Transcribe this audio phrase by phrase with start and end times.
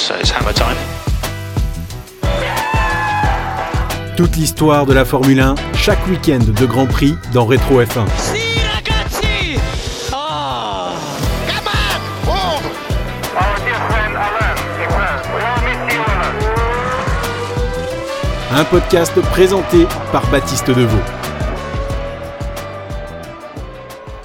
[0.00, 0.76] it's, it's hammer time.
[4.16, 8.06] Toute l'histoire de la Formule 1, chaque week-end de Grand Prix dans Rétro F1.
[8.18, 9.58] Si ragazzi!
[10.12, 10.92] Ah!
[11.46, 12.00] Come on!
[12.30, 12.64] Hold!
[13.34, 16.02] Our dear friend Alain, Ibrahim, we all miss you,
[18.52, 18.60] Alain.
[18.60, 20.98] Un podcast présenté par Baptiste Deveau.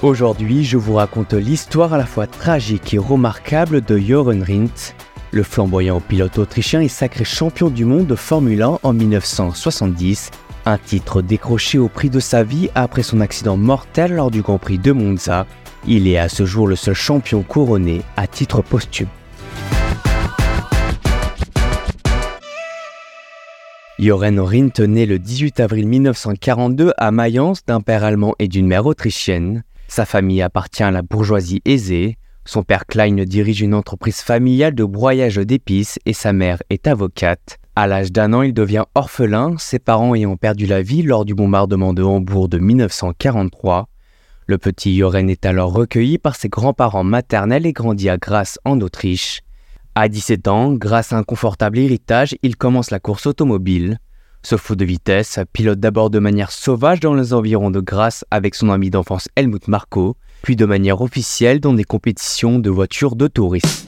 [0.02, 4.94] Aujourd'hui, je vous raconte l'histoire à la fois tragique et remarquable de Joren Rindt,
[5.30, 10.30] le flamboyant pilote autrichien et sacré champion du monde de Formule 1 en 1970,
[10.64, 14.58] un titre décroché au prix de sa vie après son accident mortel lors du Grand
[14.58, 15.46] Prix de Monza.
[15.86, 19.08] Il est à ce jour le seul champion couronné à titre posthume.
[23.98, 28.84] Joren Rindt naît le 18 avril 1942 à Mayence d'un père allemand et d'une mère
[28.84, 29.64] autrichienne.
[29.88, 32.18] Sa famille appartient à la bourgeoisie aisée.
[32.46, 37.58] Son père Klein dirige une entreprise familiale de broyage d'épices et sa mère est avocate.
[37.74, 41.34] À l'âge d'un an, il devient orphelin, ses parents ayant perdu la vie lors du
[41.34, 43.88] bombardement de Hambourg de 1943.
[44.46, 48.80] Le petit Joren est alors recueilli par ses grands-parents maternels et grandit à Grasse en
[48.80, 49.40] Autriche.
[49.96, 53.98] À 17 ans, grâce à un confortable héritage, il commence la course automobile.
[54.44, 58.54] Ce fou de vitesse pilote d'abord de manière sauvage dans les environs de Grasse avec
[58.54, 63.26] son ami d'enfance Helmut Marko, puis de manière officielle dans des compétitions de voitures de
[63.26, 63.86] tourisme.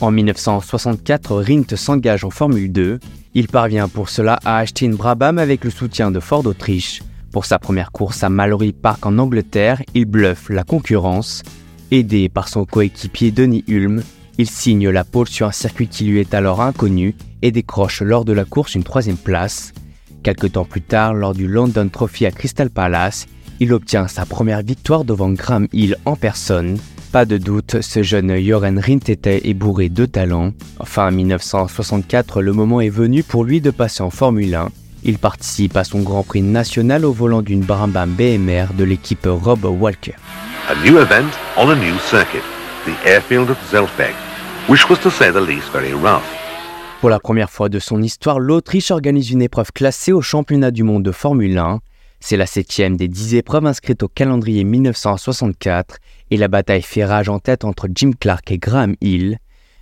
[0.00, 3.00] En 1964, Rindt s'engage en Formule 2.
[3.34, 7.02] Il parvient pour cela à acheter une Brabham avec le soutien de Ford Autriche.
[7.32, 11.42] Pour sa première course à Mallory Park en Angleterre, il bluffe la concurrence.
[11.92, 14.02] Aidé par son coéquipier Denis Hulme,
[14.38, 18.24] il signe la pole sur un circuit qui lui est alors inconnu et décroche lors
[18.24, 19.72] de la course une troisième place.
[20.22, 23.26] Quelque temps plus tard, lors du London Trophy à Crystal Palace,
[23.58, 26.78] il obtient sa première victoire devant Graham Hill en personne.
[27.10, 30.52] Pas de doute, ce jeune Joren Rindt était ébouré de talent.
[30.84, 34.68] Fin 1964, le moment est venu pour lui de passer en Formule 1.
[35.02, 39.64] Il participe à son Grand Prix national au volant d'une Brabham BMR de l'équipe Rob
[39.64, 40.14] Walker.
[40.70, 42.44] A new event on a new circuit,
[42.84, 44.14] the airfield of Zeltweg,
[44.68, 46.22] which was to say the least very rough.
[47.00, 50.84] Pour la première fois de son histoire, l'Autriche organise une épreuve classée au championnat du
[50.84, 51.80] monde de Formule 1.
[52.20, 55.96] C'est la septième des dix épreuves inscrites au calendrier 1964
[56.30, 59.38] et la bataille fait rage en tête entre Jim Clark et Graham Hill.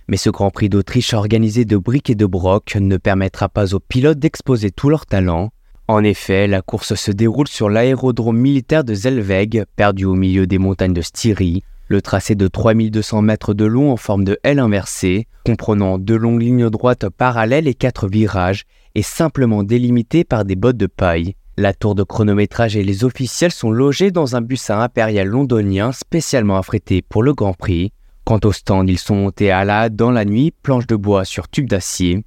[0.07, 3.79] Mais ce Grand Prix d'Autriche organisé de briques et de broc ne permettra pas aux
[3.79, 5.51] pilotes d'exposer tout leur talent.
[5.89, 10.59] En effet, la course se déroule sur l'aérodrome militaire de Zellweg, perdu au milieu des
[10.59, 11.63] montagnes de Styrie.
[11.87, 16.43] Le tracé de 3200 mètres de long en forme de L inversée, comprenant deux longues
[16.43, 21.33] lignes droites parallèles et quatre virages, est simplement délimité par des bottes de paille.
[21.57, 25.91] La tour de chronométrage et les officiels sont logés dans un bus à impérial londonien
[25.91, 27.93] spécialement affrété pour le Grand Prix.
[28.25, 31.49] Quant au stand, ils sont montés à la dans la nuit, planches de bois sur
[31.49, 32.23] tubes d'acier.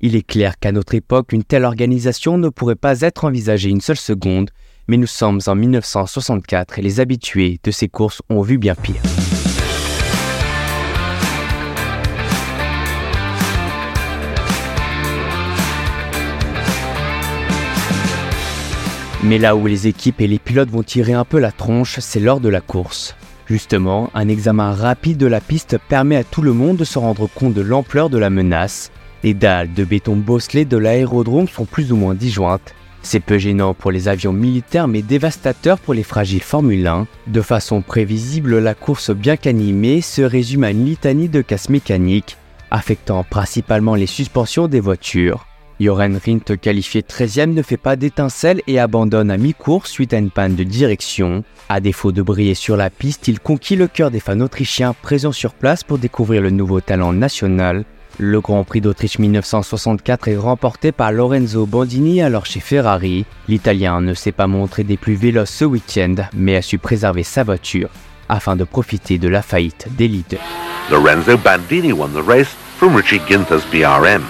[0.00, 3.80] Il est clair qu'à notre époque, une telle organisation ne pourrait pas être envisagée une
[3.80, 4.50] seule seconde,
[4.88, 9.00] mais nous sommes en 1964 et les habitués de ces courses ont vu bien pire.
[19.24, 22.20] Mais là où les équipes et les pilotes vont tirer un peu la tronche, c'est
[22.20, 23.16] lors de la course.
[23.46, 27.28] Justement, un examen rapide de la piste permet à tout le monde de se rendre
[27.28, 28.92] compte de l'ampleur de la menace.
[29.26, 32.76] Les dalles de béton bosselé de l'aérodrome sont plus ou moins disjointes.
[33.02, 37.08] C'est peu gênant pour les avions militaires mais dévastateur pour les fragiles Formule 1.
[37.26, 42.36] De façon prévisible, la course bien qu'animée se résume à une litanie de casse mécaniques,
[42.70, 45.44] affectant principalement les suspensions des voitures.
[45.80, 50.30] Joren Rindt, qualifié 13e, ne fait pas d'étincelle et abandonne à mi-course suite à une
[50.30, 51.42] panne de direction.
[51.68, 55.32] À défaut de briller sur la piste, il conquit le cœur des fans autrichiens présents
[55.32, 57.84] sur place pour découvrir le nouveau talent national.
[58.18, 63.26] Le Grand Prix d'Autriche 1964 est remporté par Lorenzo Bandini alors chez Ferrari.
[63.46, 67.44] L'Italien ne s'est pas montré des plus véloces ce week-end, mais a su préserver sa
[67.44, 67.90] voiture
[68.30, 70.40] afin de profiter de la faillite des leaders.
[70.90, 74.22] Lorenzo Bandini won the race from Richie Ginther's BRM,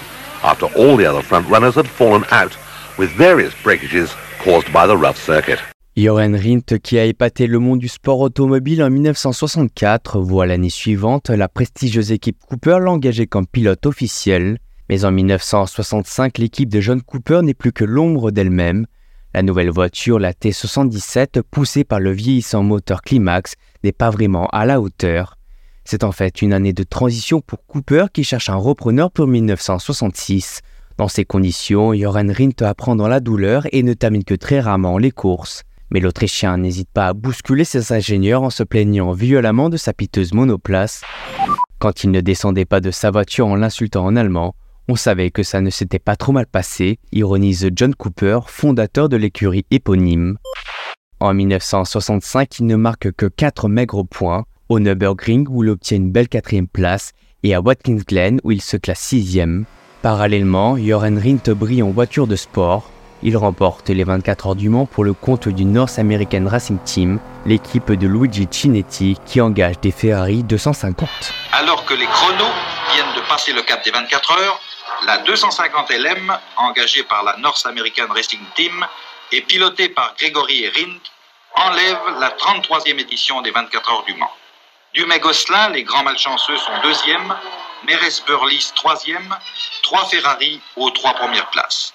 [0.43, 2.59] after all the other front runners had fallen out,
[2.99, 4.09] with various breakages
[4.43, 5.61] caused by the rough circuit.
[5.99, 11.31] Joren Rindt, qui a épaté le monde du sport automobile en 1964, voit l'année suivante
[11.31, 14.59] la prestigieuse équipe Cooper l'engager comme pilote officiel.
[14.91, 18.87] Mais en 1965, l'équipe de John Cooper n'est plus que l'ombre d'elle-même.
[19.33, 24.67] La nouvelle voiture, la T77, poussée par le vieillissant moteur Climax, n'est pas vraiment à
[24.67, 25.39] la hauteur.
[25.87, 30.61] C'est en fait une année de transition pour Cooper qui cherche un repreneur pour 1966.
[30.99, 34.99] Dans ces conditions, Joran Rindt apprend dans la douleur et ne termine que très rarement
[34.99, 35.63] les courses.
[35.91, 40.35] Mais l'Autrichien n'hésite pas à bousculer ses ingénieurs en se plaignant violemment de sa piteuse
[40.35, 41.03] monoplace.
[41.79, 44.55] Quand il ne descendait pas de sa voiture en l'insultant en allemand,
[44.89, 49.17] on savait que ça ne s'était pas trop mal passé, ironise John Cooper, fondateur de
[49.17, 50.39] l'écurie éponyme.
[51.19, 56.11] En 1965, il ne marque que 4 maigres points, au Nürburgring où il obtient une
[56.11, 57.13] belle quatrième place
[57.43, 59.65] et à Watkins Glen où il se classe sixième.
[60.03, 62.91] Parallèlement, Joran Rindt brille en voiture de sport.
[63.23, 67.19] Il remporte les 24 heures du Mans pour le compte du North American Racing Team,
[67.47, 71.09] l'équipe de Luigi Cinetti qui engage des Ferrari 250.
[71.53, 72.53] Alors que les chronos
[72.93, 74.61] viennent de passer le cap des 24 heures,
[75.07, 78.87] la 250 LM, engagée par la North American Racing Team
[79.33, 81.01] et pilotée par Grégory Rindt,
[81.55, 84.31] enlève la 33e édition des 24 heures du Mans.
[84.95, 87.35] Dumais-Gosselin, les grands malchanceux sont deuxième,
[87.87, 89.35] Mérès Burlis troisième,
[89.83, 91.95] trois Ferrari aux trois premières places.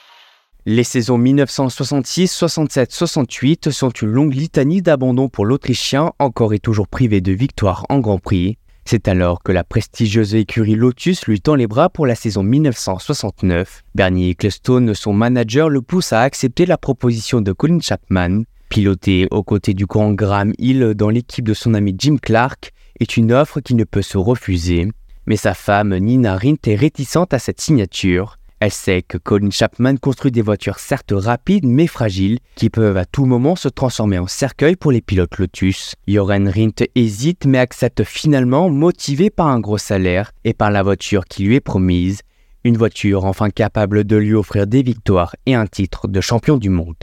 [0.68, 6.88] Les saisons 1966, 67, 68 sont une longue litanie d'abandon pour l'Autrichien, encore et toujours
[6.88, 8.60] privé de victoires en Grand Prix.
[8.86, 13.82] C'est alors que la prestigieuse écurie Lotus lui tend les bras pour la saison 1969.
[13.96, 18.44] Bernie Ecclestone, son manager, le pousse à accepter la proposition de Colin Chapman.
[18.70, 23.18] Piloter aux côtés du grand Graham Hill dans l'équipe de son ami Jim Clark est
[23.18, 24.92] une offre qui ne peut se refuser.
[25.26, 28.38] Mais sa femme Nina Rindt est réticente à cette signature.
[28.62, 33.06] Elle sait que Colin Chapman construit des voitures certes rapides mais fragiles qui peuvent à
[33.06, 35.96] tout moment se transformer en cercueil pour les pilotes Lotus.
[36.08, 41.26] Joran Rindt hésite mais accepte finalement motivé par un gros salaire et par la voiture
[41.26, 42.22] qui lui est promise.
[42.64, 46.70] Une voiture enfin capable de lui offrir des victoires et un titre de champion du
[46.70, 46.98] monde.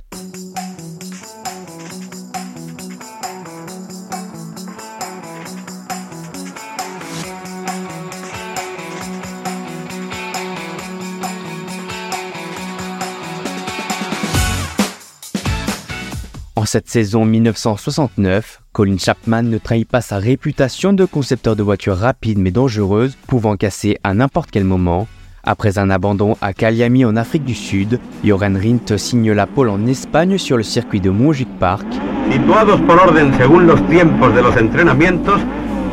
[16.59, 21.97] En cette saison 1969, Colin Chapman ne trahit pas sa réputation de concepteur de voitures
[21.97, 25.07] rapides mais dangereuses, pouvant casser à n'importe quel moment.
[25.45, 29.87] Après un abandon à Caliami en Afrique du Sud, Joran Rindt signe la pole en
[29.87, 31.87] Espagne sur le circuit de Montjuic Park.
[32.29, 35.41] Situados por orden según los tiempos de los entrenamientos,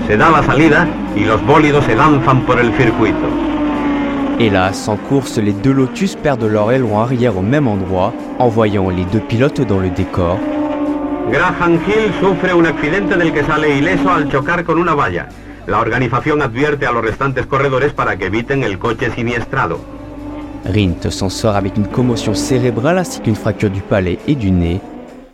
[0.07, 3.29] se da la salida y los bólidos se lanzan por el circuito.
[4.39, 9.05] Hélas, en course, les deux Lotus perdent leur aileron arrière au même endroit, envoyant les
[9.05, 10.39] deux pilotes dans le décor.
[11.31, 15.27] Graham Hill sufre un accidente del que sale ileso al chocar con una valla.
[15.65, 19.79] La organización advierte a los restantes corredores para que eviten el coche siniestrado.
[20.65, 24.81] Rindt s'en sort avec une commotion cérébrale ainsi qu'une fracture du palais et du nez.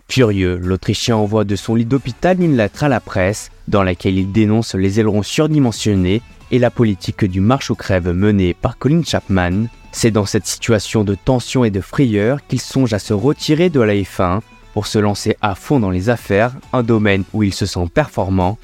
[0.09, 4.31] Furieux, l'Autrichien envoie de son lit d'hôpital une lettre à la presse dans laquelle il
[4.31, 6.21] dénonce les ailerons surdimensionnés
[6.51, 9.67] et la politique du marche aux crèves menée par Colin Chapman.
[9.91, 13.81] C'est dans cette situation de tension et de frayeur qu'il songe à se retirer de
[13.81, 14.39] la F1
[14.73, 18.57] pour se lancer à fond dans les affaires, un domaine où il se sent performant.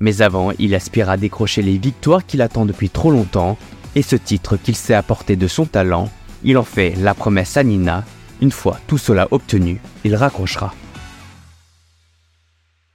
[0.00, 3.56] Mais avant, il aspire à décrocher les victoires qu'il attend depuis trop longtemps,
[3.94, 6.10] et ce titre qu'il sait apporter de son talent,
[6.44, 8.04] il en fait la promesse à Nina.
[8.40, 10.72] Une fois tout cela obtenu, il raccrochera.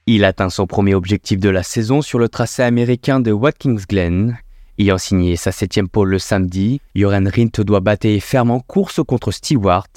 [0.06, 4.38] Il atteint son premier objectif de la saison sur le tracé américain de Watkins Glen.
[4.78, 9.30] Ayant signé sa septième pole le samedi, Joran Rindt doit battre ferme en course contre
[9.30, 9.88] Stewart,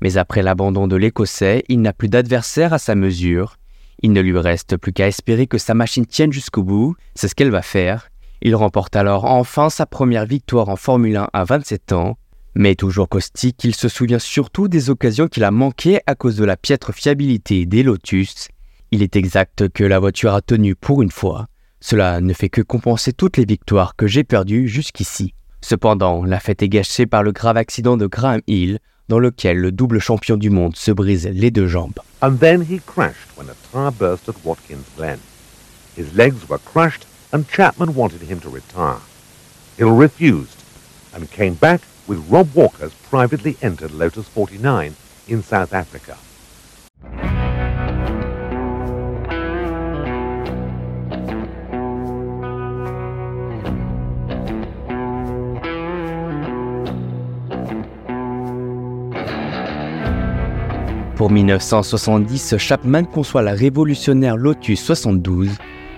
[0.00, 3.56] mais après l'abandon de l'Écossais, il n'a plus d'adversaire à sa mesure.
[4.02, 7.34] Il ne lui reste plus qu'à espérer que sa machine tienne jusqu'au bout, c'est ce
[7.34, 8.08] qu'elle va faire.
[8.42, 12.16] Il remporte alors enfin sa première victoire en Formule 1 à 27 ans,
[12.54, 16.44] mais toujours caustique, il se souvient surtout des occasions qu'il a manquées à cause de
[16.44, 18.48] la piètre fiabilité des Lotus.
[18.90, 21.46] Il est exact que la voiture a tenu pour une fois.
[21.80, 25.34] Cela ne fait que compenser toutes les victoires que j'ai perdues jusqu'ici.
[25.62, 28.78] Cependant, la fête est gâchée par le grave accident de Graham Hill,
[29.10, 31.98] dans lequel le double champion du monde se brise les deux jambes.
[32.22, 35.18] And then he crashed when a tire burst at Watkins Glen.
[35.96, 39.00] His legs were crushed and Chapman wanted him to retire.
[39.76, 40.62] Hill refused
[41.12, 44.94] and came back with Rob Walker's privately entered Lotus 49
[45.26, 46.16] in South Africa.
[61.20, 65.50] Pour 1970, Chapman conçoit la révolutionnaire Lotus 72.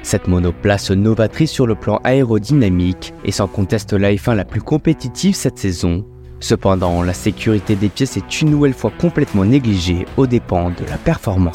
[0.02, 5.36] Cette monoplace novatrice sur le plan aérodynamique et sans conteste la F1 la plus compétitive
[5.36, 6.04] cette saison.
[6.40, 10.96] Cependant, la sécurité des pièces est une nouvelle fois complètement négligée aux dépens de la
[10.96, 11.54] performance.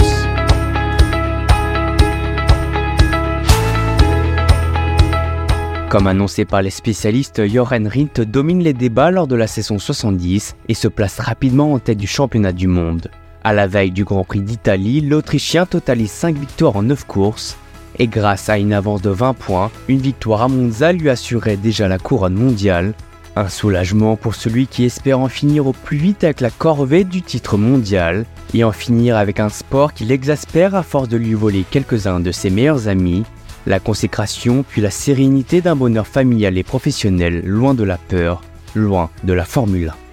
[5.89, 10.55] Comme annoncé par les spécialistes, Jochen Rindt domine les débats lors de la saison 70
[10.69, 13.11] et se place rapidement en tête du championnat du monde.
[13.47, 17.57] À la veille du Grand Prix d'Italie, l'Autrichien totalise 5 victoires en 9 courses
[17.97, 21.87] et grâce à une avance de 20 points, une victoire à Monza lui assurait déjà
[21.87, 22.93] la couronne mondiale.
[23.37, 27.21] Un soulagement pour celui qui espère en finir au plus vite avec la corvée du
[27.21, 31.63] titre mondial et en finir avec un sport qui l'exaspère à force de lui voler
[31.71, 33.23] quelques-uns de ses meilleurs amis,
[33.65, 38.41] la consécration puis la sérénité d'un bonheur familial et professionnel loin de la peur,
[38.75, 40.07] loin de la Formule 1.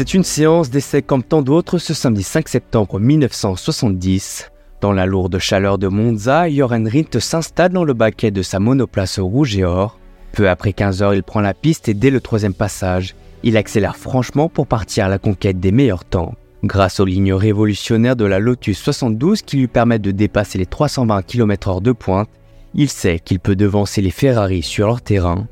[0.00, 4.50] C'est une séance d'essai comme tant d'autres ce samedi 5 septembre 1970.
[4.80, 9.18] Dans la lourde chaleur de Monza, Joren Rindt s'installe dans le baquet de sa monoplace
[9.18, 9.98] rouge et or.
[10.32, 13.98] Peu après 15 heures, il prend la piste et dès le troisième passage, il accélère
[13.98, 16.34] franchement pour partir à la conquête des meilleurs temps.
[16.64, 21.20] Grâce aux lignes révolutionnaires de la Lotus 72 qui lui permettent de dépasser les 320
[21.26, 22.30] km/h de pointe,
[22.72, 25.46] il sait qu'il peut devancer les Ferrari sur leur terrain.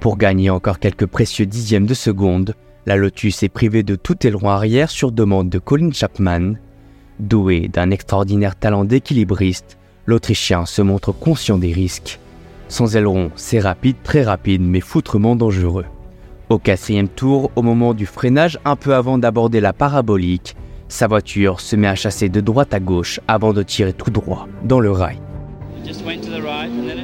[0.00, 4.48] Pour gagner encore quelques précieux dixièmes de seconde, la Lotus est privée de tout aileron
[4.48, 6.54] arrière sur demande de Colin Chapman.
[7.18, 9.76] Doué d'un extraordinaire talent d'équilibriste,
[10.06, 12.20] l'Autrichien se montre conscient des risques.
[12.68, 15.86] Son aileron, c'est rapide, très rapide, mais foutrement dangereux.
[16.48, 20.54] Au quatrième tour, au moment du freinage un peu avant d'aborder la parabolique,
[20.86, 24.46] sa voiture se met à chasser de droite à gauche avant de tirer tout droit
[24.62, 25.18] dans le rail.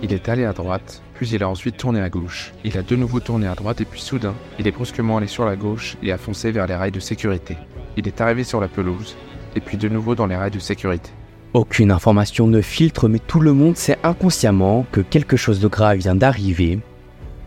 [0.05, 2.53] Il est allé à droite, puis il a ensuite tourné à gauche.
[2.65, 5.45] Il a de nouveau tourné à droite et puis soudain, il est brusquement allé sur
[5.45, 7.57] la gauche et a foncé vers les rails de sécurité.
[7.97, 9.17] Il est arrivé sur la pelouse
[9.55, 11.11] et puis de nouveau dans les rails de sécurité.
[11.55, 15.99] Aucune information ne filtre, mais tout le monde sait inconsciemment que quelque chose de grave
[15.99, 16.81] vient d'arriver.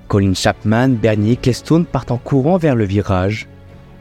[0.07, 3.49] Colin Chapman, Bernier et partent en courant vers le virage.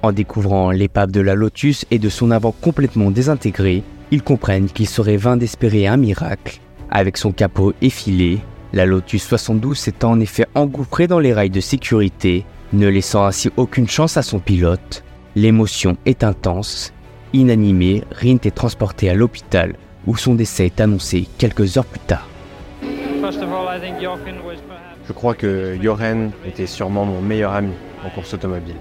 [0.02, 3.82] En découvrant l'épave de la Lotus et de son avant complètement désintégré,
[4.12, 6.60] ils comprennent qu'il serait vain d'espérer un miracle.
[6.96, 8.38] Avec son capot effilé,
[8.72, 13.50] la Lotus 72 s'est en effet engouffrée dans les rails de sécurité, ne laissant ainsi
[13.56, 15.02] aucune chance à son pilote.
[15.34, 16.92] L'émotion est intense.
[17.32, 19.74] Inanimé, Rint est transporté à l'hôpital
[20.06, 22.28] où son décès est annoncé quelques heures plus tard.
[25.08, 27.72] Je crois que Joren était sûrement mon meilleur ami
[28.06, 28.76] en course automobile.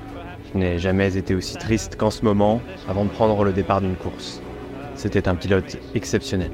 [0.53, 3.95] Je n'ai jamais été aussi triste qu'en ce moment avant de prendre le départ d'une
[3.95, 4.39] course.
[4.93, 6.51] C'était un pilote exceptionnel.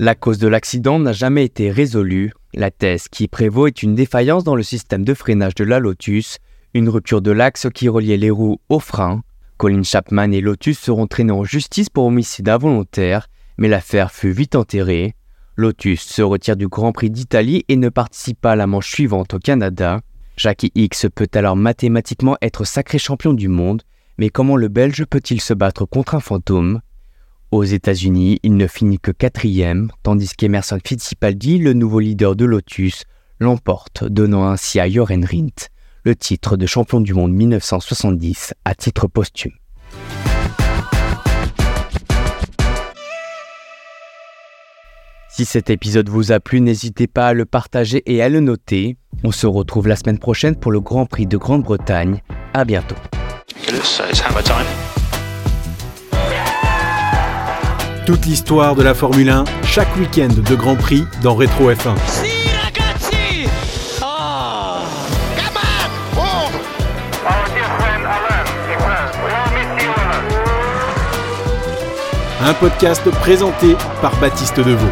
[0.00, 2.32] La cause de l'accident n'a jamais été résolue.
[2.54, 6.38] La thèse qui prévaut est une défaillance dans le système de freinage de la Lotus,
[6.72, 9.22] une rupture de l'axe qui reliait les roues au frein.
[9.56, 13.26] Colin Chapman et Lotus seront traînés en justice pour homicide involontaire,
[13.58, 15.14] mais l'affaire fut vite enterrée.
[15.56, 19.34] Lotus se retire du Grand Prix d'Italie et ne participe pas à la manche suivante
[19.34, 20.00] au Canada.
[20.36, 23.82] Jackie X peut alors mathématiquement être sacré champion du monde,
[24.18, 26.80] mais comment le Belge peut-il se battre contre un fantôme?
[27.50, 33.04] Aux États-Unis, il ne finit que quatrième, tandis qu'Emerson Fittipaldi, le nouveau leader de Lotus,
[33.40, 35.68] l'emporte, donnant ainsi à Joren Rindt
[36.04, 39.52] le titre de champion du monde 1970 à titre posthume.
[45.38, 48.96] Si cet épisode vous a plu, n'hésitez pas à le partager et à le noter.
[49.22, 52.22] On se retrouve la semaine prochaine pour le Grand Prix de Grande-Bretagne.
[52.54, 52.96] À bientôt.
[58.04, 61.94] Toute l'histoire de la Formule 1, chaque week-end de Grand Prix dans Rétro F1.
[62.08, 63.48] Si ragazzi!
[64.02, 64.82] Ah!
[65.36, 65.88] Come on!
[66.16, 66.50] Move!
[67.24, 69.90] Our dear friend Alain, he says, we all miss you,
[72.40, 72.50] Alain.
[72.50, 74.88] Un podcast présenté par Baptiste Deveau.